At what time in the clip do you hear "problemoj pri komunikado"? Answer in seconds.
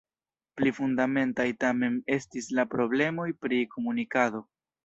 2.75-4.47